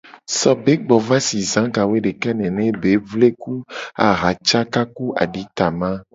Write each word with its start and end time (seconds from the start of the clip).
So 0.37 0.49
ye 0.53 0.59
be 0.63 0.73
gbo 0.85 0.95
va 1.07 1.17
si 1.27 1.39
za 1.51 1.61
ga 1.75 1.83
wo 1.89 1.97
nene 2.39 2.65
be 2.81 2.91
vle 3.09 3.29
ku 3.41 3.53
aha 4.07 4.29
caka 4.47 4.81
ku 4.95 5.05
aditama. 5.23 5.89